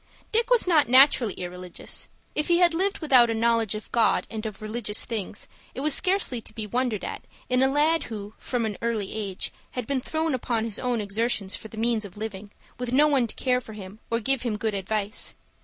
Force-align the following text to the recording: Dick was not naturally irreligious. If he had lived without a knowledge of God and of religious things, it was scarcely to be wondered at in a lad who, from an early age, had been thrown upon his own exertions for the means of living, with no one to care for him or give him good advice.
Dick 0.31 0.49
was 0.49 0.65
not 0.65 0.89
naturally 0.89 1.35
irreligious. 1.35 2.09
If 2.33 2.47
he 2.47 2.57
had 2.57 2.73
lived 2.73 2.97
without 3.01 3.29
a 3.29 3.35
knowledge 3.35 3.75
of 3.75 3.91
God 3.91 4.25
and 4.31 4.47
of 4.47 4.59
religious 4.59 5.05
things, 5.05 5.45
it 5.75 5.81
was 5.81 5.93
scarcely 5.93 6.41
to 6.41 6.55
be 6.55 6.65
wondered 6.65 7.05
at 7.05 7.21
in 7.49 7.61
a 7.61 7.67
lad 7.67 8.05
who, 8.05 8.33
from 8.39 8.65
an 8.65 8.77
early 8.81 9.13
age, 9.13 9.51
had 9.77 9.85
been 9.85 9.99
thrown 10.01 10.33
upon 10.33 10.63
his 10.63 10.79
own 10.79 11.01
exertions 11.01 11.55
for 11.55 11.67
the 11.67 11.77
means 11.77 12.03
of 12.03 12.17
living, 12.17 12.49
with 12.79 12.91
no 12.91 13.07
one 13.07 13.27
to 13.27 13.35
care 13.35 13.61
for 13.61 13.73
him 13.73 13.99
or 14.09 14.19
give 14.19 14.41
him 14.41 14.57
good 14.57 14.73
advice. 14.73 15.35